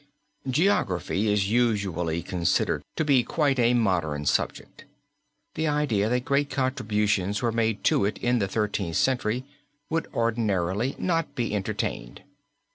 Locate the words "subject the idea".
4.25-6.09